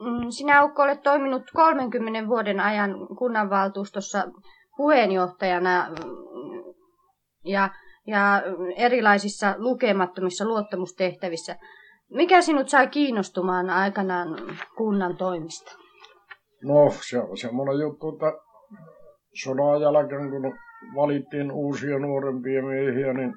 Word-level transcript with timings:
mm, 0.00 0.30
sinä 0.30 0.64
Ukko 0.64 0.82
olet 0.82 1.02
toiminut 1.02 1.42
30 1.54 2.28
vuoden 2.28 2.60
ajan 2.60 3.08
kunnanvaltuustossa 3.18 4.24
puheenjohtajana 4.76 5.88
mm, 5.90 6.74
ja, 7.44 7.70
ja 8.06 8.42
erilaisissa 8.76 9.54
lukemattomissa 9.58 10.44
luottamustehtävissä. 10.44 11.56
Mikä 12.10 12.40
sinut 12.40 12.68
sai 12.68 12.86
kiinnostumaan 12.86 13.70
aikanaan 13.70 14.28
kunnan 14.76 15.16
toimista? 15.16 15.76
No 16.64 16.90
se 17.10 17.18
on 17.20 17.36
semmoinen 17.36 17.78
juttu, 17.78 18.08
että 18.08 18.32
sodan 19.42 19.80
jälkeen 19.80 20.30
kun 20.30 20.58
valittiin 20.96 21.52
uusia 21.52 21.98
nuorempia 21.98 22.62
miehiä, 22.62 23.12
niin 23.12 23.34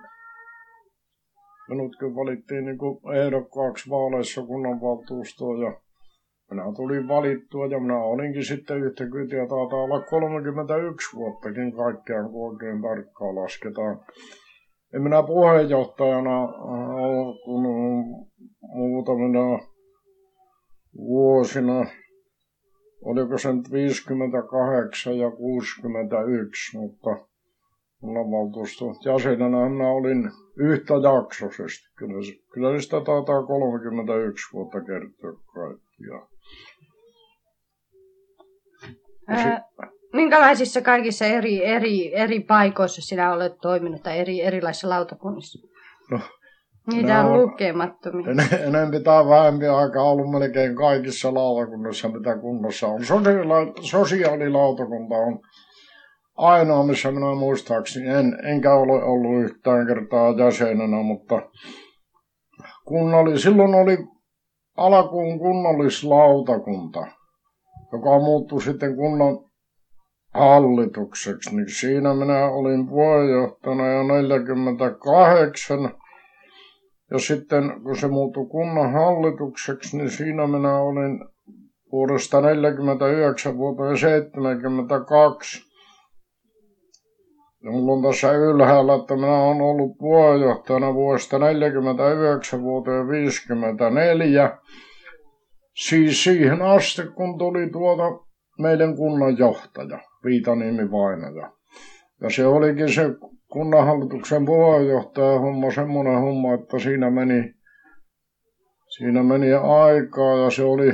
minutkin 1.70 2.16
valittiin 2.16 2.66
niin 2.66 3.26
ehdokkaaksi 3.26 3.90
vaaleissa 3.90 4.42
kunnanvaltuustoon 4.42 5.62
ja 5.62 5.74
minä 6.52 6.64
tulin 6.76 7.08
valittua 7.08 7.66
ja 7.66 7.80
minä 7.80 7.98
olinkin 8.04 8.46
sitten 8.46 8.84
yhtä 8.84 9.06
kytiä, 9.06 9.40
taitaa 9.40 9.84
olla 9.84 10.02
31 10.02 11.18
vuottakin 11.18 11.72
kaikkiaan, 11.76 12.32
kun 12.32 12.52
oikein 12.52 12.82
tarkkaan 12.82 13.36
lasketaan. 13.36 14.00
En 14.94 15.02
minä 15.02 15.24
puheenjohtajana 15.24 16.40
ole 16.42 17.38
kun 17.46 17.64
muutamina 18.62 19.60
vuosina, 20.98 21.86
oliko 23.02 23.38
se 23.38 23.54
nyt 23.54 23.72
58 23.72 25.18
ja 25.18 25.32
61, 25.32 26.78
mutta 26.78 27.10
kunnanvaltuuston 28.00 28.96
jäsenenä 29.06 29.70
minä 29.70 29.90
olin 29.90 30.32
yhtä 30.58 30.94
jaksoisesti. 30.94 31.88
Kyllä, 31.98 32.20
kyllä 32.54 32.82
sitä 32.82 33.02
taitaa 33.02 33.44
31 33.44 34.54
vuotta 34.54 34.82
kertoa 34.82 35.44
kaikkiaan. 35.54 36.31
Ää, 39.32 39.62
minkälaisissa 40.14 40.82
kaikissa 40.82 41.26
eri, 41.26 41.66
eri, 41.66 42.16
eri 42.16 42.40
paikoissa 42.40 43.02
sinä 43.02 43.34
olet 43.34 43.54
toiminut 43.62 44.04
tai 44.04 44.20
eri, 44.20 44.42
erilaisissa 44.42 44.90
lautakunnissa? 44.90 45.68
No, 46.12 46.20
Niitä 46.88 47.20
on, 47.20 47.26
on 47.26 47.42
lukemattomia. 47.42 48.32
En, 48.32 48.68
enempi 48.68 49.00
tai 49.00 49.26
vähempi 49.26 49.68
aika 49.68 50.04
ollut 50.04 50.32
melkein 50.32 50.76
kaikissa 50.76 51.34
lautakunnissa, 51.34 52.10
mitä 52.10 52.38
kunnossa 52.38 52.88
on. 52.88 53.06
Sosiaali, 53.06 53.74
sosiaalilautakunta 53.82 55.16
on 55.16 55.40
ainoa, 56.38 56.84
missä 56.84 57.12
minä 57.12 57.36
muistaakseni 57.36 58.10
en, 58.10 58.38
enkä 58.44 58.74
ole 58.74 59.04
ollut 59.04 59.44
yhtään 59.44 59.88
kertaa 59.88 60.34
jäsenenä, 60.38 61.04
mutta 61.04 61.42
kunnalli, 62.86 63.40
silloin 63.40 63.76
oli 63.76 63.98
alkuun 64.78 65.40
kunnallislautakunta, 65.40 67.08
joka 67.94 68.20
muuttui 68.20 68.62
sitten 68.62 68.96
kunnan 68.96 69.52
hallitukseksi, 70.34 71.56
niin 71.56 71.70
siinä 71.70 72.14
minä 72.14 72.46
olin 72.46 72.88
puheenjohtajana 72.88 73.88
jo 73.88 74.04
48. 74.04 75.80
Ja 77.12 77.20
sitten 77.20 77.82
kun 77.84 77.98
se 77.98 78.08
muuttui 78.08 78.46
kunnan 78.46 78.94
hallitukseksi, 78.94 79.98
niin 79.98 80.10
siinä 80.10 80.48
minä 80.48 80.78
olin 80.78 81.20
vuodesta 81.92 82.42
49 82.42 83.58
vuoteen 83.58 83.98
72. 83.98 85.72
Ja 87.64 87.72
mulla 87.72 87.94
on 87.94 88.04
tässä 88.04 88.32
ylhäällä, 88.32 88.96
että 88.96 89.16
minä 89.16 89.44
olen 89.44 89.62
ollut 89.62 89.98
puheenjohtajana 89.98 90.94
vuodesta 90.94 91.40
49 91.40 92.62
vuoteen 92.62 93.08
54. 93.08 94.58
Siis 95.76 96.24
siihen 96.24 96.62
asti, 96.62 97.02
kun 97.16 97.38
tuli 97.38 97.70
tuota 97.70 98.04
meidän 98.60 98.96
kunnanjohtaja, 98.96 100.00
Viitanimi 100.26 100.92
Vainaja. 100.92 101.52
Ja 102.22 102.30
se 102.30 102.46
olikin 102.46 102.94
se 102.94 103.02
kunnanhallituksen 103.52 104.46
puheenjohtaja 104.46 105.40
homma 105.40 105.72
semmoinen 105.72 106.22
homma, 106.22 106.54
että 106.54 106.80
siinä 106.80 107.10
meni, 107.10 107.54
siinä 108.90 109.24
meni 109.24 109.54
aikaa 109.54 110.38
ja 110.38 110.50
se 110.50 110.64
oli 110.64 110.94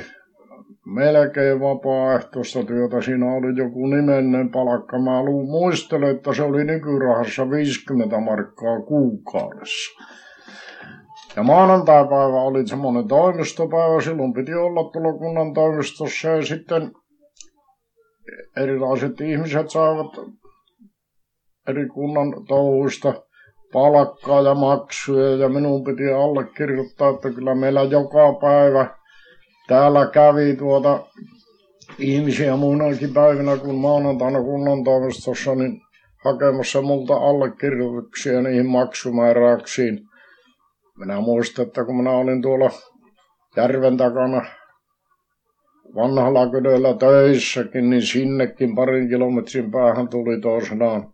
melkein 0.85 1.59
vapaaehtoista 1.59 2.63
työtä. 2.63 3.02
Siinä 3.02 3.34
oli 3.34 3.57
joku 3.57 3.88
nimenen 3.88 4.52
palkka. 4.52 5.00
Mä 5.00 5.23
muistelen, 5.47 6.16
että 6.16 6.34
se 6.34 6.44
oli 6.44 6.63
nykyrahassa 6.63 7.50
50 7.50 8.19
markkaa 8.19 8.81
kuukaudessa. 8.81 10.03
Ja 11.38 11.44
maanantaipäivä 11.44 12.42
oli 12.42 12.68
semmoinen 12.68 13.08
toimistopäivä. 13.08 14.02
Silloin 14.02 14.34
piti 14.34 14.53
olla 14.53 14.92
tuolla 14.92 15.14
kunnan 15.14 15.53
toimistossa 15.53 16.28
ja 16.28 16.46
sitten 16.46 16.92
erilaiset 18.58 19.22
ihmiset 19.22 19.70
saavat 19.70 20.08
eri 21.68 21.88
kunnan 21.88 22.46
touhuista 22.47 23.14
palkkaa 23.74 24.42
ja 24.42 24.56
maksuja 24.56 25.36
ja 25.36 25.50
minun 25.50 25.84
piti 25.84 26.12
allekirjoittaa, 26.12 27.09
että 27.09 27.30
kyllä 27.30 27.56
meillä 27.56 27.84
joka 27.84 28.34
päivä 28.42 28.96
täällä 29.68 30.09
kävi 30.14 30.56
tuota 30.56 31.06
ihmisiä 32.00 32.56
muinakin 32.56 33.14
päivinä 33.14 33.58
kuin 33.58 33.76
maanantaina 33.76 34.42
kunnan 34.42 34.84
toimistossa, 34.84 35.56
niin 35.56 35.81
hakemassa 36.26 36.81
multa 36.81 37.14
allekirjoituksia 37.16 38.42
niihin 38.42 38.66
maksumääräyksiin. 38.66 40.08
Minä 40.97 41.19
muistan, 41.19 41.68
että 41.68 41.85
kun 41.85 41.96
minä 41.97 42.12
olin 42.12 42.41
tuolla 42.41 42.69
järven 43.56 43.97
takana 43.97 44.46
vanhalla 45.96 46.52
kydöllä 46.52 46.94
töissäkin, 46.94 47.90
niin 47.90 48.02
sinnekin 48.02 48.75
parin 48.75 49.09
kilometrin 49.09 49.72
päähän 49.72 50.08
tuli 50.08 50.41
toisenaan 50.41 51.13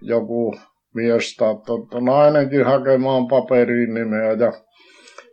joku 0.00 0.54
mies 0.94 1.36
tai 1.36 1.54
nainenkin 2.00 2.64
hakemaan 2.64 3.28
paperiin 3.28 3.94
nimeä 3.94 4.32
ja 4.32 4.52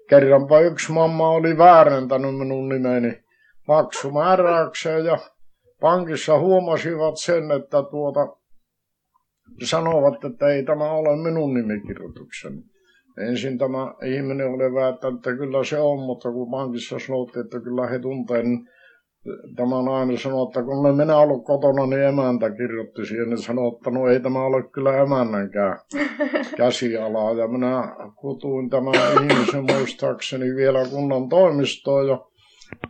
kerranpa 0.09 0.59
yksi 0.59 0.91
mamma 0.91 1.29
oli 1.29 1.57
väärentänyt 1.57 2.37
minun 2.37 2.69
nimeni 2.69 3.23
maksumääräykseen 3.67 5.05
ja 5.05 5.17
pankissa 5.81 6.39
huomasivat 6.39 7.17
sen, 7.17 7.51
että 7.51 7.83
tuota, 7.91 8.19
sanovat, 9.63 10.25
että 10.25 10.47
ei 10.47 10.63
tämä 10.63 10.91
ole 10.91 11.23
minun 11.23 11.53
nimikirjoitukseni. 11.53 12.61
Ensin 13.27 13.57
tämä 13.57 13.93
ihminen 14.05 14.47
oli 14.47 14.73
väittänyt, 14.73 15.17
että 15.17 15.35
kyllä 15.37 15.63
se 15.63 15.79
on, 15.79 15.99
mutta 15.99 16.31
kun 16.31 16.51
pankissa 16.51 16.99
sanottiin, 16.99 17.45
että 17.45 17.59
kyllä 17.59 17.87
he 17.87 17.99
tuntevat, 17.99 18.45
niin 18.45 18.59
tämä 19.55 19.81
nainen 19.81 20.17
sanoi, 20.17 20.47
että 20.47 20.63
kun 20.63 20.89
en 20.89 20.95
minä 20.95 21.17
ollut 21.17 21.45
kotona, 21.45 21.85
niin 21.85 22.03
emäntä 22.03 22.49
kirjoitti 22.49 23.05
siihen, 23.05 23.29
niin 23.29 23.37
sanoi, 23.37 23.71
että 23.75 23.91
no 23.91 24.07
ei 24.07 24.19
tämä 24.19 24.45
ole 24.45 24.63
kyllä 24.63 24.97
emännänkään 24.97 25.79
käsialaa. 26.57 27.33
Ja 27.33 27.47
minä 27.47 27.95
kutuin 28.15 28.69
tämän 28.69 28.93
ihmisen 29.31 29.65
muistaakseni 29.75 30.55
vielä 30.55 30.79
kunnan 30.91 31.29
toimistoon, 31.29 32.07
ja, 32.07 32.19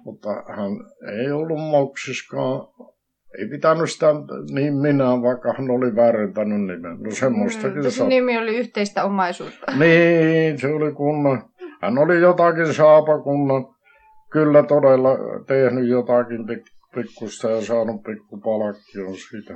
mutta 0.06 0.30
hän 0.30 0.72
ei 1.20 1.32
ollut 1.32 1.60
moksiskaan 1.60 2.68
ei 3.38 3.48
pitänyt 3.48 3.92
sitä 3.92 4.08
niin 4.52 4.76
minä, 4.76 5.06
vaikka 5.06 5.54
hän 5.58 5.72
oli 5.72 5.96
väärentänyt 5.96 6.62
nimen. 6.62 7.00
No 7.00 7.12
semmoistakin 7.12 7.84
mm, 7.84 7.90
se 7.90 8.08
nimi 8.08 8.38
oli 8.38 8.58
yhteistä 8.58 9.04
omaisuutta. 9.04 9.72
Niin, 9.80 10.60
se 10.60 10.68
oli 10.68 10.92
kunnan. 10.92 11.44
Hän 11.82 11.98
oli 11.98 12.22
jotakin 12.22 12.74
saapakunnan 12.74 13.66
kyllä 14.32 14.64
todella 14.64 15.18
tehnyt 15.48 15.88
jotakin 15.90 16.46
pikkusta 16.96 17.50
ja 17.50 17.62
saanut 17.62 18.04
pikkupalkkion 18.04 19.16
siitä. 19.16 19.54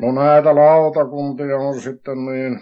No 0.00 0.12
näitä 0.12 0.54
lautakuntia 0.54 1.56
on 1.56 1.80
sitten 1.80 2.26
niin 2.26 2.60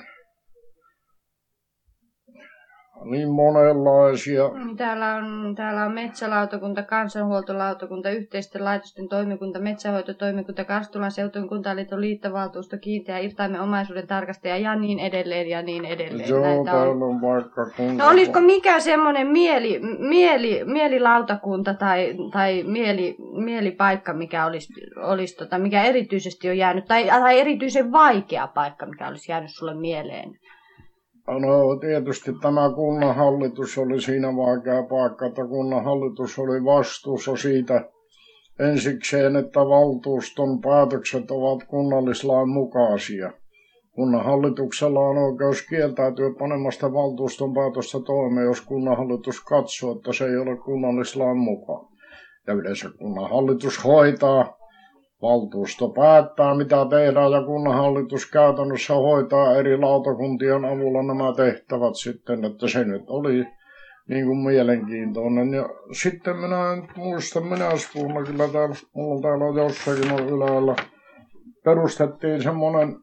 niin 3.04 3.28
monenlaisia. 3.28 4.48
Mm, 4.48 4.76
täällä 4.76 5.14
on, 5.14 5.54
täällä 5.54 5.84
on 5.84 5.92
metsälautakunta, 5.92 6.82
kansanhuoltolautakunta, 6.82 8.10
yhteisten 8.10 8.64
laitosten 8.64 9.08
toimikunta, 9.08 9.58
metsähoitotoimikunta, 9.58 10.64
Karstulan 10.64 11.10
seutuun 11.10 11.48
kuntaliiton 11.48 12.00
liittovaltuusto, 12.00 12.76
kiinteä 12.78 13.18
irtaimen 13.18 13.60
omaisuuden 13.60 14.06
tarkastaja 14.06 14.56
ja 14.56 14.74
niin 14.74 14.98
edelleen 14.98 15.48
ja 15.48 15.62
niin 15.62 15.84
edelleen. 15.84 16.28
Joo, 16.28 16.40
Näitä 16.40 16.64
täällä 16.64 16.90
on, 16.90 17.02
on 17.02 17.20
vaikka 17.20 17.66
kunta. 17.76 18.04
No 18.04 18.10
olisiko 18.10 18.40
mikä 18.40 18.80
semmoinen 18.80 19.26
mieli, 19.26 19.80
mieli, 19.98 20.64
mielilautakunta 20.64 21.74
tai, 21.74 22.14
tai 22.32 22.62
mieli, 22.66 23.16
mielipaikka, 23.44 24.12
mikä 24.12 24.46
olisi, 24.46 24.72
olisi 24.96 25.36
tota, 25.36 25.58
mikä 25.58 25.82
erityisesti 25.82 26.48
on 26.48 26.58
jäänyt, 26.58 26.84
tai, 26.84 27.06
tai 27.06 27.40
erityisen 27.40 27.92
vaikea 27.92 28.46
paikka, 28.46 28.86
mikä 28.86 29.08
olisi 29.08 29.32
jäänyt 29.32 29.50
sulle 29.50 29.74
mieleen? 29.74 30.30
No 31.38 31.76
tietysti 31.76 32.32
tämä 32.42 32.72
kunnanhallitus 32.74 33.78
oli 33.78 34.00
siinä 34.00 34.36
vaikea 34.36 34.82
paikka, 34.82 35.26
että 35.26 35.46
kunnanhallitus 35.46 36.38
oli 36.38 36.64
vastuussa 36.64 37.36
siitä 37.36 37.90
ensikseen, 38.58 39.36
että 39.36 39.60
valtuuston 39.60 40.60
päätökset 40.60 41.30
ovat 41.30 41.64
kunnallislain 41.64 42.48
mukaisia. 42.48 43.32
kunnanhallituksella 43.94 45.00
on 45.00 45.18
oikeus 45.18 45.62
kieltäytyä 45.62 46.30
panemasta 46.38 46.92
valtuuston 46.92 47.54
päätöstä 47.54 47.98
toimeen, 48.00 48.46
jos 48.46 48.60
kunnanhallitus 48.60 49.40
katsoo, 49.40 49.96
että 49.96 50.12
se 50.12 50.24
ei 50.24 50.36
ole 50.36 50.56
kunnallislain 50.56 51.38
mukaan. 51.38 51.86
Ja 52.46 52.54
yleensä 52.54 52.90
kunnanhallitus 52.98 53.84
hoitaa, 53.84 54.59
valtuusto 55.22 55.88
päättää 55.88 56.54
mitä 56.54 56.86
tehdään 56.90 57.32
ja 57.32 57.42
kunnanhallitus 57.42 58.30
käytännössä 58.30 58.94
hoitaa 58.94 59.56
eri 59.56 59.78
lautakuntien 59.78 60.64
avulla 60.64 61.02
nämä 61.02 61.32
tehtävät 61.36 61.94
sitten, 61.94 62.44
että 62.44 62.68
se 62.68 62.84
nyt 62.84 63.04
oli 63.06 63.46
niin 64.08 64.26
kuin 64.26 64.38
mielenkiintoinen. 64.38 65.54
Ja 65.54 65.68
sitten 65.92 66.36
minä 66.36 66.72
en 66.72 66.88
muista, 66.96 67.40
minä 67.40 67.68
vuonna 67.94 68.22
kyllä 68.22 68.48
täällä, 68.48 68.74
mulla 68.94 69.22
täällä 69.22 69.62
jossakin 69.62 70.12
on 70.12 70.28
ylällä, 70.28 70.76
perustettiin 71.64 72.42
semmoinen 72.42 72.96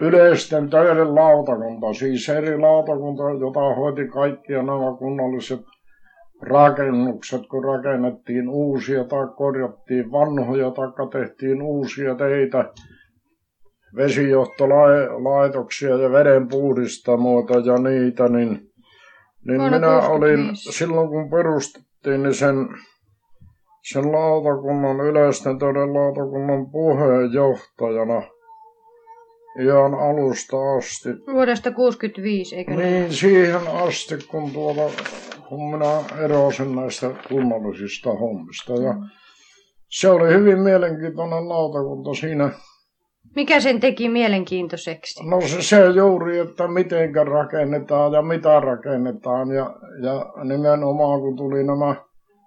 yleisten 0.00 0.70
töiden 0.70 1.14
lautakunta, 1.14 1.94
siis 1.94 2.28
eri 2.28 2.58
lautakunta, 2.58 3.22
jota 3.22 3.74
hoiti 3.74 4.08
kaikkia 4.08 4.62
nämä 4.62 4.96
kunnalliset 4.98 5.60
rakennukset, 6.42 7.42
kun 7.50 7.64
rakennettiin 7.64 8.48
uusia 8.48 9.04
tai 9.04 9.26
korjattiin 9.36 10.12
vanhoja 10.12 10.70
tai 10.70 10.88
tehtiin 11.12 11.62
uusia 11.62 12.14
teitä, 12.14 12.72
vesijohtolaitoksia 13.96 15.96
ja 15.96 16.12
vedenpuhdistamoita 16.12 17.54
ja 17.54 17.78
niitä, 17.78 18.28
niin 18.28 18.70
niin 19.46 19.60
Vuonna 19.60 19.78
minä 19.78 20.00
65. 20.00 20.12
olin, 20.12 20.56
silloin 20.56 21.08
kun 21.08 21.30
perustettiin, 21.30 22.22
niin 22.22 22.34
sen, 22.34 22.68
sen 23.90 24.12
lautakunnan, 24.12 25.00
yleisten 25.00 25.58
töiden 25.58 25.94
lautakunnan 25.94 26.70
puheenjohtajana 26.70 28.22
ihan 29.60 29.94
alusta 29.94 30.56
asti. 30.78 31.08
Vuodesta 31.32 31.72
65, 31.72 32.56
eikö 32.56 32.70
niin? 32.70 32.82
Niin, 32.82 33.12
siihen 33.12 33.68
asti, 33.68 34.14
kun, 34.30 34.52
kun 34.52 34.76
minä 35.50 36.24
erosin 36.24 36.76
näistä 36.76 37.10
kunnallisista 37.28 38.10
hommista. 38.10 38.72
Ja. 38.72 38.94
Se 39.90 40.08
oli 40.10 40.34
hyvin 40.34 40.58
mielenkiintoinen 40.58 41.48
lautakunta 41.48 42.14
siinä 42.14 42.50
mikä 43.36 43.60
sen 43.60 43.80
teki 43.80 44.08
mielenkiintoiseksi? 44.08 45.28
No 45.28 45.40
se, 45.40 45.62
se 45.62 45.86
juuri, 45.86 46.38
että 46.38 46.68
miten 46.68 47.14
rakennetaan 47.14 48.12
ja 48.12 48.22
mitä 48.22 48.60
rakennetaan. 48.60 49.50
Ja, 49.50 49.76
ja 50.02 50.44
nimenomaan 50.44 51.20
kun 51.20 51.36
tuli 51.36 51.64
nämä 51.64 51.94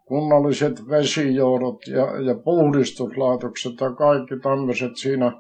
kunnalliset 0.05 0.89
vesijohdot 0.89 1.87
ja, 1.87 2.21
ja 2.21 2.35
puhdistuslaitokset 2.43 3.73
ja 3.81 3.91
kaikki 3.91 4.39
tämmöiset 4.43 4.91
siinä, 4.95 5.31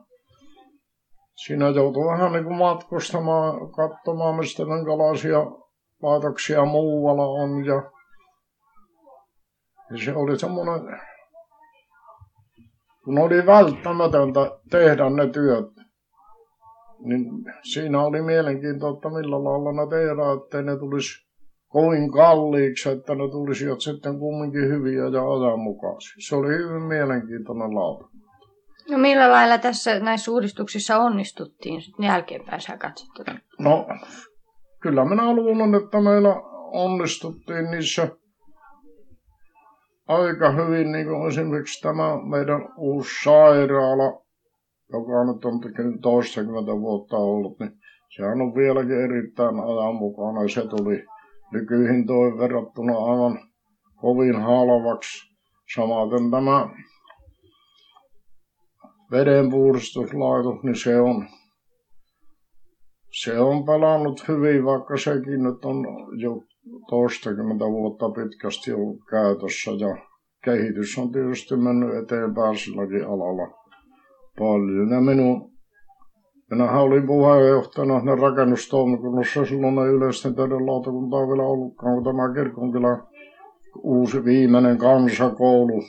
siinä 1.45 1.69
joutui 1.69 2.05
vähän 2.05 2.31
niin 2.31 2.43
kuin 2.43 2.57
matkustamaan, 2.57 3.71
katsomaan, 3.71 4.35
mistä 4.35 4.65
minkälaisia 4.65 5.39
laitoksia 6.01 6.65
muualla 6.65 7.25
on. 7.25 7.65
Ja, 7.65 7.91
ja 9.91 10.05
se 10.05 10.15
oli 10.15 10.39
semmoinen 10.39 10.99
kun 13.09 13.19
oli 13.19 13.45
välttämätöntä 13.45 14.39
tehdä 14.69 15.09
ne 15.09 15.27
työt, 15.27 15.65
niin 16.99 17.25
siinä 17.71 18.01
oli 18.01 18.21
mielenkiintoista, 18.21 18.97
että 18.97 19.09
millä 19.09 19.43
lailla 19.43 19.71
ne 19.71 19.89
tehdään, 19.89 20.37
että 20.43 20.61
ne 20.61 20.77
tulisi 20.79 21.27
kovin 21.67 22.11
kalliiksi, 22.11 22.89
että 22.89 23.15
ne 23.15 23.29
tulisivat 23.31 23.81
sitten 23.81 24.19
kumminkin 24.19 24.61
hyviä 24.61 25.03
ja 25.03 25.21
ajanmukaisia. 25.31 26.15
Se 26.27 26.35
oli 26.35 26.47
hyvin 26.47 26.81
mielenkiintoinen 26.81 27.75
lauta. 27.75 28.05
No 28.89 28.97
millä 28.97 29.31
lailla 29.31 29.57
tässä 29.57 29.99
näissä 29.99 30.31
uudistuksissa 30.31 30.97
onnistuttiin 30.97 31.81
sitten 31.81 32.05
jälkeenpäin 32.05 32.61
sä 32.61 32.77
katsottuna? 32.77 33.39
No 33.59 33.87
kyllä 34.81 35.05
minä 35.05 35.35
luulen, 35.35 35.75
että 35.75 36.01
meillä 36.01 36.35
onnistuttiin 36.71 37.71
niissä 37.71 38.07
aika 40.07 40.51
hyvin, 40.51 40.91
niin 40.91 41.07
kuin 41.07 41.27
esimerkiksi 41.27 41.81
tämä 41.81 42.17
meidän 42.29 42.73
uusi 42.77 43.09
sairaala, 43.23 44.21
joka 44.93 45.33
nyt 45.33 45.45
on 45.45 45.61
toistakymmentä 46.01 46.71
vuotta 46.71 47.17
ollut, 47.17 47.59
niin 47.59 47.71
sehän 48.15 48.41
on 48.41 48.55
vieläkin 48.55 49.03
erittäin 49.03 49.55
ajanmukainen. 49.59 50.49
Se 50.49 50.67
tuli 50.67 51.05
nykyhintoihin 51.51 52.37
verrattuna 52.37 52.93
aivan 52.93 53.39
kovin 54.01 54.41
halvaksi. 54.41 55.29
Samaten 55.75 56.31
tämä 56.31 56.69
vedenpuhdistuslaitos, 59.11 60.63
niin 60.63 60.75
se 60.75 60.99
on, 60.99 61.27
se 63.23 63.39
on 63.39 63.65
pelannut 63.65 64.27
hyvin, 64.27 64.65
vaikka 64.65 64.97
sekin 64.97 65.43
nyt 65.43 65.65
on 65.65 65.85
jo 66.21 66.41
toistakymmentä 66.89 67.65
vuotta 67.65 68.09
pitkästi 68.09 68.73
ollut 68.73 68.97
käytössä 69.09 69.71
ja 69.71 69.97
kehitys 70.45 70.97
on 70.97 71.11
tietysti 71.11 71.55
mennyt 71.55 71.95
eteenpäin 72.03 72.57
silläkin 72.57 73.05
alalla 73.05 73.47
paljon. 74.39 74.89
Ja 74.91 75.01
minun, 75.01 75.51
minähän 76.51 76.81
olin 76.81 77.07
puheenjohtajana 77.07 77.99
ne 77.99 78.15
rakennustoimikunnassa 78.15 79.45
silloin 79.45 79.75
ne 79.75 79.81
yleisten 79.81 80.35
töiden 80.35 80.65
lautakunta 80.65 81.17
on 81.17 81.27
vielä 81.27 81.43
ollutkaan, 81.43 81.95
kun 81.95 82.03
tämä 82.03 82.33
kirkonkylän 82.33 83.03
uusi 83.83 84.25
viimeinen 84.25 84.77
kansakoulu 84.77 85.83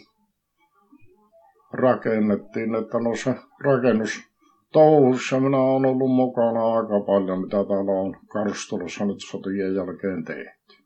rakennettiin, 1.73 2.75
että 2.75 3.01
no 3.01 3.15
se 3.15 3.35
rakennus 3.65 4.30
touhussa 4.73 5.41
minä 5.41 5.59
olen 5.59 5.85
ollut 5.85 6.11
mukana 6.11 6.77
aika 6.77 7.01
paljon, 7.07 7.41
mitä 7.41 7.57
täällä 7.57 7.93
on 7.93 8.17
Karstulassa 8.29 9.05
nyt 9.05 9.21
sotien 9.31 9.75
jälkeen 9.75 10.25
tehty. 10.25 10.81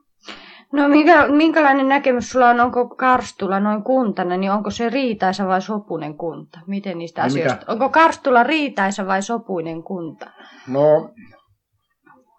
No 0.72 0.88
minkä, 0.88 1.28
minkälainen 1.28 1.88
näkemys 1.88 2.30
sulla 2.30 2.48
on, 2.48 2.60
onko 2.60 2.88
Karstula 2.88 3.60
noin 3.60 3.82
kuntana, 3.82 4.36
niin 4.36 4.52
onko 4.52 4.70
se 4.70 4.88
riitaisa 4.88 5.46
vai 5.46 5.62
sopuinen 5.62 6.16
kunta? 6.16 6.58
Miten 6.66 6.98
niistä 6.98 7.22
no, 7.22 7.26
asioista? 7.26 7.58
Mitä? 7.60 7.72
Onko 7.72 7.88
Karstula 7.88 8.42
riitaisa 8.42 9.06
vai 9.06 9.22
sopuinen 9.22 9.82
kunta? 9.82 10.30
No, 10.68 11.10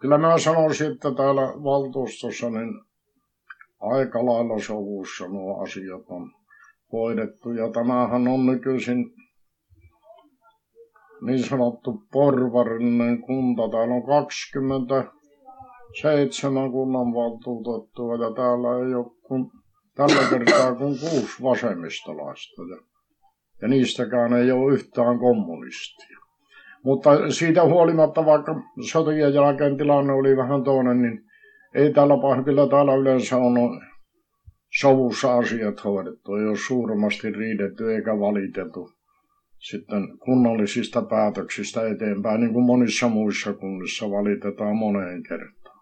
kyllä 0.01 0.18
mä 0.18 0.38
sanoisin, 0.38 0.91
että 0.91 1.12
täällä 1.12 1.41
valtuustossa 1.41 2.50
niin 2.50 2.69
aika 3.81 4.25
lailla 4.25 4.59
sovussa 4.59 5.27
nuo 5.27 5.63
asiat 5.63 6.01
on 6.09 6.31
hoidettu. 6.91 7.51
Ja 7.51 7.71
tämähän 7.71 8.27
on 8.27 8.45
nykyisin 8.45 9.06
niin 11.21 11.44
sanottu 11.44 12.03
porvarinen 12.12 13.21
kunta. 13.21 13.69
Täällä 13.69 13.95
on 13.95 14.06
20 14.06 15.03
seitsemän 16.01 16.71
kunnanvaltuutettua 16.71 18.15
ja 18.15 18.31
täällä 18.35 18.88
ei 18.88 18.95
ole 18.95 19.12
kun, 19.23 19.51
tällä 19.95 20.29
kertaa 20.29 20.75
kuin 20.75 21.00
kuusi 21.00 21.44
vasemmistolaista. 21.44 22.62
Ja, 22.62 22.77
ja 23.62 23.67
niistäkään 23.67 24.34
ei 24.34 24.51
ole 24.51 24.74
yhtään 24.74 25.19
kommunistia. 25.19 26.17
Mutta 26.84 27.31
siitä 27.31 27.63
huolimatta, 27.63 28.25
vaikka 28.25 28.55
sotien 28.91 29.34
jälkeen 29.34 29.77
tilanne 29.77 30.13
oli 30.13 30.38
vähän 30.38 30.63
toinen, 30.63 31.01
niin 31.01 31.24
ei 31.75 31.93
täällä 31.93 32.43
kyllä 32.45 32.67
täällä 32.67 32.95
yleensä 32.95 33.38
on 33.38 33.81
sovussa 34.79 35.38
asiat 35.38 35.84
hoidettu. 35.84 36.36
Ei 36.36 36.48
ole 36.48 36.57
suuremmasti 36.67 37.31
riidetty 37.31 37.95
eikä 37.95 38.19
valiteltu 38.19 38.94
sitten 39.69 40.17
kunnallisista 40.17 41.01
päätöksistä 41.01 41.88
eteenpäin, 41.88 42.41
niin 42.41 42.53
kuin 42.53 42.65
monissa 42.65 43.10
muissa 43.10 43.53
kunnissa 43.53 44.10
valitetaan 44.10 44.77
moneen 44.77 45.24
kertaan. 45.24 45.75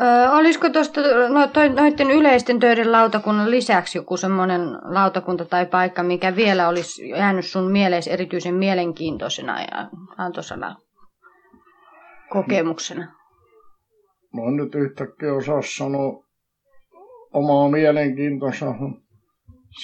Ö, 0.00 0.30
olisiko 0.30 0.70
tuosta 0.70 1.00
no, 1.28 1.50
noiden 1.74 2.10
yleisten 2.10 2.60
töiden 2.60 2.92
lautakunnan 2.92 3.50
lisäksi 3.50 3.98
joku 3.98 4.16
semmoinen 4.16 4.60
lautakunta 4.82 5.44
tai 5.44 5.66
paikka, 5.66 6.02
mikä 6.02 6.36
vielä 6.36 6.68
olisi 6.68 7.08
jäänyt 7.08 7.44
sun 7.44 7.72
mieleesi 7.72 8.12
erityisen 8.12 8.54
mielenkiintoisena 8.54 9.60
ja 9.60 9.88
antosana 10.18 10.76
kokemuksena? 12.30 13.12
Mä 14.34 14.42
en 14.48 14.56
nyt 14.56 14.74
yhtäkkiä 14.74 15.34
osaa 15.34 15.62
sanoa 15.62 16.24
omaa 17.32 17.68
mielenkiintoista. 17.68 18.66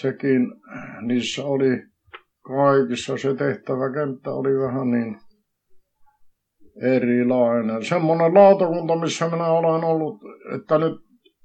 Sekin 0.01 0.53
niissä 1.01 1.45
oli 1.45 1.88
kaikissa 2.49 3.17
se 3.17 3.35
tehtäväkenttä 3.35 4.31
oli 4.31 4.59
vähän 4.59 4.91
niin 4.91 5.17
erilainen. 6.83 7.85
Semmoinen 7.85 8.35
lautakunta, 8.35 8.97
missä 8.97 9.29
minä 9.29 9.47
olen 9.47 9.85
ollut, 9.85 10.21
että 10.55 10.79
nyt 10.79 10.93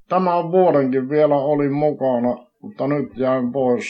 tämän 0.09 0.51
vuodenkin 0.51 1.09
vielä 1.09 1.35
olin 1.35 1.73
mukana, 1.73 2.45
mutta 2.61 2.87
nyt 2.87 3.17
jäin 3.17 3.51
pois. 3.51 3.85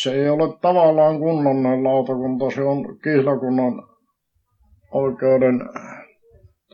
Se 0.00 0.14
ei 0.14 0.28
ole 0.28 0.58
tavallaan 0.62 1.18
kunnallinen 1.18 1.84
lautakunta, 1.84 2.50
se 2.50 2.62
on 2.62 2.98
kihlakunnan 3.04 3.82
oikeuden, 4.92 5.60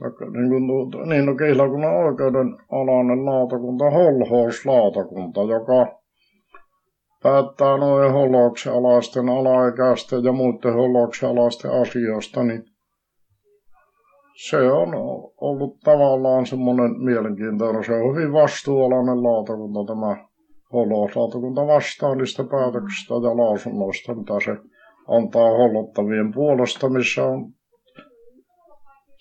taikka, 0.01 0.25
niin, 0.25 0.49
kuin, 0.49 1.09
niin 1.09 1.27
no, 1.27 1.35
kihlakunnan 1.35 1.97
oikeuden 1.97 2.57
alainen 2.71 3.25
lautakunta, 3.25 3.91
holhouslautakunta, 3.91 5.41
joka 5.43 6.02
päättää 7.23 7.77
noin 7.77 8.13
holoksen 8.13 8.73
alaisten 8.73 9.29
alaikäisten 9.29 10.25
ja 10.25 10.33
muiden 10.33 10.75
holoksen 10.75 11.29
alaisten 11.29 11.71
asioista, 11.71 12.43
niin 12.43 12.65
se 14.49 14.57
on 14.57 14.89
ollut 15.41 15.81
tavallaan 15.85 16.47
semmoinen 16.47 17.05
mielenkiintoinen. 17.05 17.85
Se 17.85 17.93
on 17.93 18.17
hyvin 18.17 18.33
vastuualainen 18.33 19.23
lautakunta 19.23 19.93
tämä 19.93 20.29
holoslautakunta 20.73 21.67
vastaa 21.67 22.15
niistä 22.15 22.45
päätöksistä 22.45 23.15
ja 23.15 23.37
lausunnoista, 23.37 24.15
mitä 24.15 24.35
se 24.45 24.57
antaa 25.09 25.51
hollottavien 25.51 26.33
puolesta, 26.35 26.89
missä 26.89 27.25
on 27.25 27.53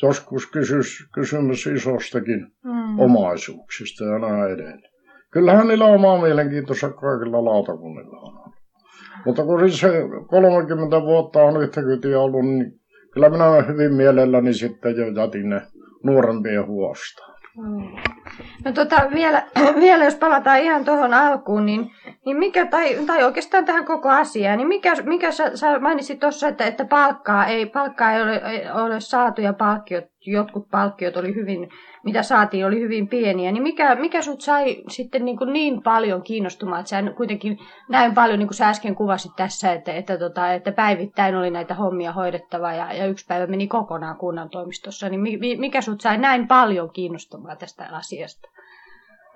joskus 0.01 0.51
kysys, 0.51 1.09
kysymys 1.13 1.67
isostakin 1.67 2.47
mm. 2.63 2.99
omaisuuksista 2.99 4.03
ja 4.03 4.19
näin 4.19 4.53
edelleen. 4.53 4.90
Kyllähän 5.31 5.67
niillä 5.67 5.85
on 5.85 5.95
oma 5.95 6.21
mielenkiintoista 6.21 6.89
kaikilla 6.89 7.45
lautakunnilla 7.45 8.19
on. 8.19 8.53
Mutta 9.25 9.43
kun 9.43 9.71
se 9.71 9.89
30 10.27 11.01
vuotta 11.01 11.39
on 11.39 11.63
yhtä 11.63 11.81
ollut, 12.19 12.45
niin 12.45 12.73
kyllä 13.13 13.29
minä 13.29 13.61
hyvin 13.67 13.93
mielelläni 13.93 14.53
sitten 14.53 14.95
jo 14.97 15.07
jätin 15.07 15.49
ne 15.49 15.61
nuorempien 16.03 16.67
huostaan. 16.67 17.31
Mm. 17.57 17.95
No 18.65 18.71
tota, 18.71 19.07
vielä, 19.13 19.43
vielä 19.81 20.05
jos 20.05 20.15
palataan 20.15 20.59
ihan 20.59 20.85
tuohon 20.85 21.13
alkuun, 21.13 21.65
niin, 21.65 21.91
niin 22.25 22.37
mikä, 22.37 22.65
tai, 22.65 22.95
tai 23.07 23.23
oikeastaan 23.23 23.65
tähän 23.65 23.85
koko 23.85 24.09
asiaan, 24.09 24.57
niin 24.57 24.67
mikä, 24.67 24.93
mikä 25.03 25.31
sä, 25.31 25.57
sä 25.57 25.79
mainitsit 25.79 26.19
tuossa, 26.19 26.47
että, 26.47 26.65
että 26.65 26.85
palkkaa 26.85 27.45
ei, 27.45 27.65
palkkaa 27.65 28.11
ei 28.11 28.21
ole, 28.21 28.35
ei 28.35 28.71
ole 28.71 28.99
saatu 28.99 29.41
ja 29.41 29.53
palkkiot, 29.53 30.03
jotkut 30.25 30.69
palkkiot 30.71 31.17
oli 31.17 31.35
hyvin, 31.35 31.69
mitä 32.03 32.23
saatiin, 32.23 32.65
oli 32.65 32.79
hyvin 32.79 33.07
pieniä, 33.07 33.51
niin 33.51 33.63
mikä, 33.63 33.95
mikä 33.95 34.21
sut 34.21 34.41
sai 34.41 34.83
sitten 34.87 35.25
niin, 35.25 35.37
kuin 35.37 35.53
niin 35.53 35.83
paljon 35.83 36.23
kiinnostumaan, 36.23 36.79
että 36.79 36.89
sä 36.89 37.03
kuitenkin 37.17 37.59
näin 37.89 38.13
paljon, 38.13 38.39
niin 38.39 38.47
kuin 38.47 38.55
sä 38.55 38.69
äsken 38.69 38.95
kuvasit 38.95 39.31
tässä, 39.35 39.73
että, 39.73 39.93
että, 39.93 40.17
tota, 40.17 40.53
että 40.53 40.71
päivittäin 40.71 41.35
oli 41.35 41.49
näitä 41.49 41.73
hommia 41.73 42.11
hoidettava 42.11 42.73
ja, 42.73 42.93
ja 42.93 43.05
yksi 43.05 43.25
päivä 43.25 43.47
meni 43.47 43.67
kokonaan 43.67 44.17
kunnan 44.17 44.49
toimistossa, 44.49 45.09
niin 45.09 45.21
mikä 45.59 45.81
sut 45.81 46.01
sai 46.01 46.17
näin 46.17 46.47
paljon 46.47 46.91
kiinnostumaan 46.93 47.57
tästä 47.57 47.89
asiasta? 47.91 48.49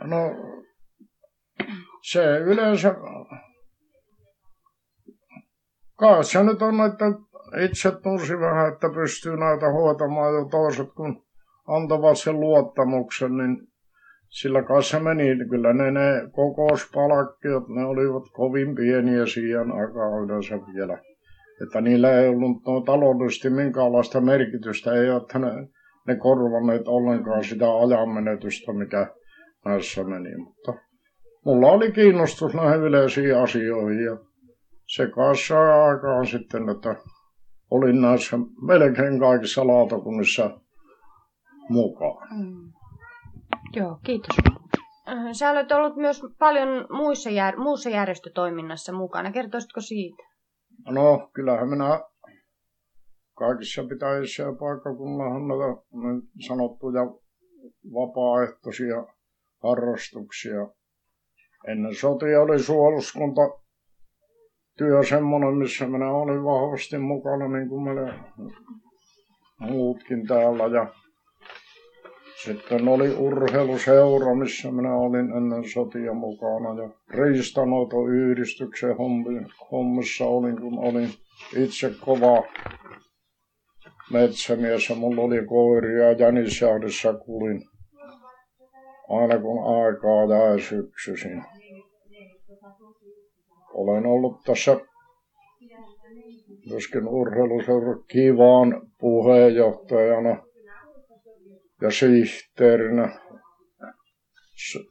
No, 0.03 0.17
se 2.01 2.37
yleensä, 2.37 2.95
kai 5.95 6.23
se 6.23 6.43
nyt 6.43 6.61
on, 6.61 6.85
että 6.85 7.05
itse 7.59 7.91
tunsi 8.03 8.39
vähän, 8.39 8.73
että 8.73 8.89
pystyy 8.89 9.37
näitä 9.37 9.71
hoitamaan 9.71 10.33
jo 10.33 10.45
toiset, 10.45 10.87
kun 10.97 11.23
antavat 11.67 12.17
sen 12.17 12.39
luottamuksen, 12.39 13.37
niin 13.37 13.57
sillä 14.29 14.63
kanssa 14.63 14.99
meni. 14.99 15.37
Kyllä 15.49 15.73
ne, 15.73 15.91
ne 15.91 16.29
kokouspalkkiot, 16.31 17.67
ne 17.67 17.85
olivat 17.85 18.23
kovin 18.33 18.75
pieniä 18.75 19.25
siihen 19.25 19.71
aikaan 19.71 20.23
yleensä 20.23 20.55
vielä. 20.73 20.97
Että 21.63 21.81
niillä 21.81 22.19
ei 22.19 22.29
ollut 22.29 22.65
no, 22.67 22.81
taloudellisesti 22.81 23.49
minkäänlaista 23.49 24.21
merkitystä, 24.21 24.93
ei 24.93 25.09
ole 25.09 25.21
ne, 25.39 25.67
ne 26.07 26.15
korvanneet 26.15 26.87
ollenkaan 26.87 27.43
sitä 27.43 27.65
ajanmenetystä, 27.65 28.73
mikä 28.73 29.07
näissä 29.65 30.03
meni. 30.03 30.37
Mutta 30.37 30.73
mulla 31.45 31.67
oli 31.67 31.91
kiinnostus 31.91 32.53
näihin 32.53 32.81
yleisiin 32.81 33.37
asioihin 33.37 34.03
ja 34.03 34.17
se 34.87 35.07
kanssa 35.07 35.85
aikaan 35.85 36.25
sitten, 36.25 36.69
että 36.69 36.95
olin 37.71 38.01
näissä 38.01 38.37
melkein 38.61 39.19
kaikissa 39.19 39.67
lautakunnissa 39.67 40.59
mukaan. 41.69 42.27
Mm. 42.37 42.73
Joo, 43.75 43.99
kiitos. 44.03 44.37
Äh, 45.07 45.31
sä 45.31 45.51
olet 45.51 45.71
ollut 45.71 45.95
myös 45.95 46.21
paljon 46.39 46.87
muissa 46.89 47.29
jär, 47.29 47.57
muussa 47.57 47.89
järjestötoiminnassa 47.89 48.93
mukana. 48.93 49.31
Kertoisitko 49.31 49.81
siitä? 49.81 50.23
No, 50.89 51.29
kyllähän 51.33 51.69
minä 51.69 52.01
kaikissa 53.33 53.83
pitäisi 53.83 54.41
ja 54.41 54.47
paikkakunnahan 54.59 55.47
näitä 55.47 55.81
sanottuja 56.47 57.01
vapaaehtoisia 57.93 59.05
harrastuksia. 59.63 60.67
Ennen 61.67 61.95
sotia 61.95 62.41
oli 62.41 62.59
suoluskunta 62.59 63.41
työ 64.77 65.03
semmoinen, 65.03 65.53
missä 65.53 65.87
minä 65.87 66.11
olin 66.11 66.43
vahvasti 66.43 66.97
mukana, 66.97 67.47
niin 67.47 67.69
kuin 67.69 67.83
meillä 67.83 68.13
muutkin 69.59 70.27
täällä. 70.27 70.63
Ja 70.63 70.87
sitten 72.43 72.87
oli 72.87 73.15
urheiluseura, 73.15 74.35
missä 74.35 74.71
minä 74.71 74.95
olin 74.95 75.31
ennen 75.37 75.69
sotia 75.69 76.13
mukana. 76.13 76.83
Ja 76.83 76.89
riistanoitoyhdistyksen 77.09 78.95
hommissa 79.71 80.25
olin, 80.25 80.61
kun 80.61 80.79
olin 80.79 81.09
itse 81.57 81.91
kova 82.05 82.43
metsämies 84.11 84.89
ja 84.89 84.95
mulla 84.95 85.21
oli 85.21 85.45
koiria 85.45 86.11
jänisjahdissa 86.11 87.13
kulin 87.13 87.61
aina 89.09 89.39
kun 89.39 89.59
aikaa 89.63 90.25
jäi 90.25 90.59
syksyisin. 90.59 91.43
Olen 93.75 94.05
ollut 94.05 94.43
tässä 94.45 94.77
myöskin 96.69 97.07
urheiluseura 97.07 97.95
Kivaan 98.07 98.81
puheenjohtajana 98.99 100.37
ja 101.81 101.91
sihteerinä. 101.91 103.09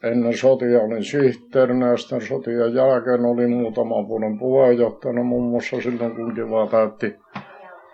Ennen 0.02 0.36
sotia 0.36 0.80
olin 0.80 1.04
sihteerinä 1.04 1.86
ja 1.90 1.96
sitten 1.96 2.20
sotien 2.20 2.74
jälkeen 2.74 3.24
olin 3.24 3.50
muutaman 3.50 4.08
vuoden 4.08 4.38
puheenjohtajana, 4.38 5.22
muun 5.22 5.50
muassa 5.50 5.80
silloin 5.80 6.16
kun 6.16 6.34
Kiva 6.34 6.66
täytti 6.66 7.14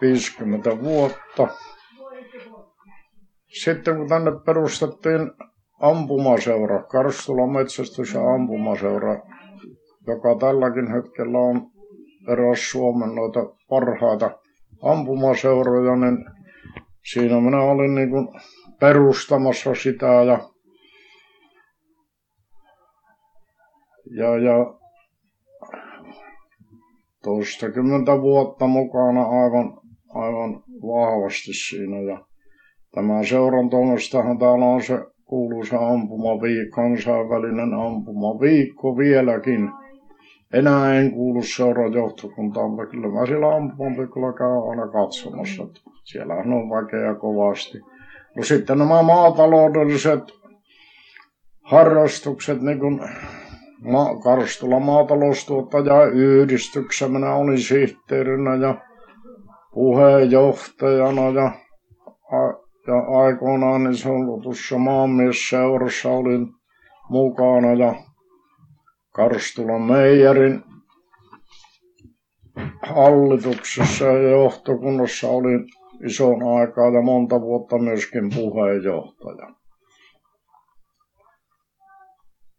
50 0.01 0.81
vuotta. 0.83 1.49
Sitten 3.63 3.97
kun 3.97 4.09
tänne 4.09 4.31
perustettiin 4.47 5.31
ampumaseura, 5.81 6.83
Karstulan 6.83 7.49
metsästys- 7.49 8.15
ja 8.15 8.35
ampumaseura, 8.35 9.23
joka 10.11 10.35
tälläkin 10.35 10.93
hetkellä 10.93 11.39
on 11.39 11.71
eräs 12.29 12.71
Suomen 12.71 13.15
noita 13.15 13.41
parhaita 13.69 14.31
ampumaseuroja, 14.83 15.97
niin 15.97 16.19
siinä 17.13 17.41
minä 17.41 17.63
olin 17.63 17.95
niin 17.95 18.11
kuin 18.11 18.29
perustamassa 18.81 19.75
sitä 19.75 20.07
ja, 20.07 20.39
ja, 24.17 24.39
ja 24.39 24.81
toistakymmentä 27.23 28.21
vuotta 28.21 28.67
mukana 28.67 29.23
aivan, 29.23 29.81
aivan 30.15 30.63
vahvasti 30.83 31.53
siinä. 31.53 32.01
Ja 32.01 32.25
tämä 32.95 33.25
seuran 33.25 33.71
tuommoistahan 33.71 34.39
täällä 34.39 34.65
on 34.65 34.83
se 34.83 34.99
kuuluisa 35.25 35.89
ampumaviikko, 35.89 36.75
kansainvälinen 36.77 37.75
ampumaviikko 37.75 38.97
vieläkin. 38.97 39.71
Enää 40.53 40.95
en 40.95 41.13
kuulu 41.13 41.43
seuran 41.43 41.93
johtokuntaan, 41.93 42.71
mutta 42.71 42.87
kyllä 42.87 43.09
mä 43.09 43.27
siellä 43.27 43.55
ampumaviikolla 43.55 44.33
käyn 44.33 44.71
aina 44.71 44.89
katsomassa. 44.93 45.67
Siellä 46.05 46.35
on 46.35 46.71
vaikea 46.71 47.15
kovasti. 47.15 47.79
No 48.37 48.43
sitten 48.43 48.79
nämä 48.79 49.03
maataloudelliset 49.03 50.23
harrastukset, 51.63 52.63
niin 52.63 52.79
kuin 52.79 53.01
ma- 53.83 54.21
Karstula 54.23 54.81
maataloustuottaja 54.81 56.05
yhdistyksessä 56.05 57.09
minä 57.09 57.35
olin 57.35 57.59
sihteerinä 57.59 58.55
ja 58.55 58.75
puheenjohtajana 59.75 61.29
ja 61.31 61.53
ja 62.87 62.99
aikoinaan 63.19 63.85
niin 63.85 64.43
tuossa 64.43 64.79
maanmiesseurassa 64.79 66.09
olin 66.09 66.47
mukana 67.09 67.73
ja 67.73 67.95
Karstulan 69.21 69.83
meijerin 69.83 70.63
hallituksessa 72.83 74.05
ja 74.05 74.31
johtokunnassa 74.31 75.29
olin 75.29 75.65
ison 76.07 76.61
aikaa 76.61 76.91
ja 76.95 77.03
monta 77.03 77.41
vuotta 77.41 77.79
myöskin 77.79 78.31
puheenjohtaja. 78.35 79.55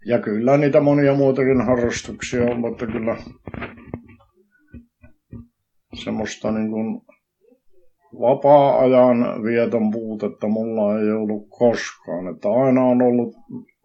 Ja 0.06 0.20
kyllä 0.20 0.58
niitä 0.58 0.80
monia 0.80 1.16
muitakin 1.16 1.66
harrastuksia 1.66 2.44
on, 2.44 2.60
mutta 2.60 2.88
kyllä 2.88 3.18
semmoista 5.94 6.52
niin 6.52 6.72
kuin 6.72 7.02
vapaa-ajan 8.20 9.44
vieton 9.44 9.92
puutetta 9.92 10.48
mulla 10.48 11.00
ei 11.00 11.12
ollut 11.12 11.48
koskaan. 11.50 12.36
Että 12.36 12.50
aina 12.50 12.84
on 12.84 13.02
ollut 13.02 13.36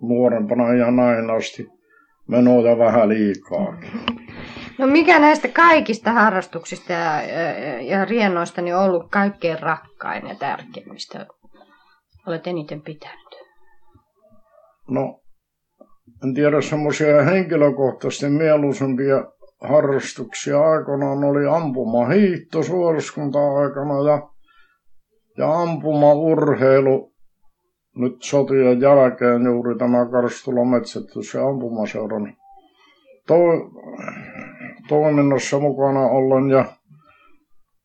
nuorempana 0.03 0.75
ja 0.75 0.91
näin 0.91 1.31
asti 1.31 1.76
menoja 2.29 2.79
vähän 2.79 3.09
liikaa. 3.09 3.77
No 4.79 4.87
mikä 4.87 5.19
näistä 5.19 5.49
kaikista 5.49 6.13
harrastuksista 6.13 6.93
ja, 6.93 7.23
ja, 7.23 7.83
ja 7.83 8.05
riennoista 8.05 8.63
niin 8.63 8.77
on 8.77 8.83
ollut 8.83 9.11
kaikkein 9.11 9.59
rakkain 9.59 10.29
ja 10.29 10.35
tärkein, 10.35 10.93
mistä 10.93 11.27
olet 12.27 12.47
eniten 12.47 12.83
pitänyt? 12.83 13.37
No 14.91 15.21
en 16.25 16.35
tiedä 16.35 16.61
semmoisia 16.61 17.23
henkilökohtaisesti 17.23 18.29
mieluisempia 18.29 19.25
harrastuksia 19.61 20.61
aikoinaan 20.61 21.25
oli 21.25 21.47
ampumahiihto 21.47 22.63
suoriskunta-aikana 22.63 23.95
ja, 24.11 24.29
ja 25.39 25.61
ampumaurheilu 25.63 27.16
nyt 27.97 28.23
sotien 28.23 28.81
jälkeen 28.81 29.45
juuri 29.45 29.79
tämä 29.79 30.07
Karstulan 30.11 30.69
metsästys- 30.69 31.35
ja 31.35 31.49
ampumaseuran 31.49 32.37
to, 33.27 33.35
toiminnassa 34.89 35.59
mukana 35.59 36.01
ollen 36.01 36.51
ja, 36.51 36.65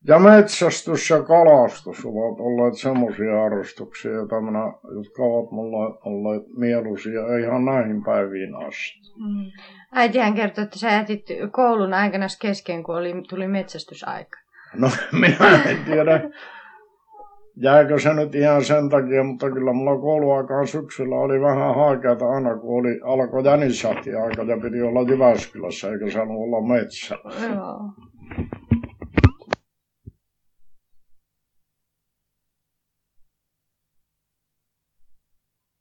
ja 0.06 0.18
metsästys 0.18 1.10
ja 1.10 1.22
kalastus 1.22 2.06
ovat 2.06 2.40
olleet 2.40 2.78
semmoisia 2.78 3.40
harrastuksia, 3.42 4.10
joita 4.10 4.40
minä, 4.40 4.72
jotka 4.94 5.22
ovat 5.22 5.50
mulle 5.50 5.98
olleet 6.04 6.42
mieluisia 6.56 7.38
ihan 7.38 7.64
näihin 7.64 8.04
päiviin 8.04 8.54
asti. 8.54 9.02
Mm. 9.16 9.50
Äitihän 9.92 10.34
kertoi, 10.34 10.64
että 10.64 10.78
sä 10.78 10.90
jätit 10.90 11.26
koulun 11.52 11.94
aikana 11.94 12.26
kesken, 12.40 12.82
kun 12.82 12.96
oli, 12.96 13.14
tuli 13.28 13.48
metsästysaika. 13.48 14.38
No 14.74 14.90
minä 15.20 15.62
en 15.66 15.84
tiedä, 15.84 16.20
jääkö 17.56 17.98
se 17.98 18.14
nyt 18.14 18.34
ihan 18.34 18.64
sen 18.64 18.88
takia, 18.88 19.24
mutta 19.24 19.50
kyllä 19.50 19.72
mulla 19.72 20.00
kouluaikaan 20.00 20.66
syksyllä 20.66 21.16
oli 21.16 21.40
vähän 21.40 21.74
haikeata 21.74 22.28
aina, 22.28 22.56
kun 22.58 22.80
oli, 22.80 23.00
alkoi 23.04 23.44
jänisjahti 23.44 24.14
aika 24.14 24.42
ja 24.42 24.56
piti 24.62 24.82
olla 24.82 25.02
Jyväskylässä 25.02 25.92
eikä 25.92 26.10
saanut 26.10 26.36
olla 26.36 26.74
metsä. 26.74 27.18
Joo. 27.54 27.92